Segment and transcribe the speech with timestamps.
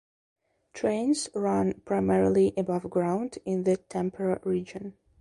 [0.73, 4.95] Trains run primarily above ground in the Tampere region.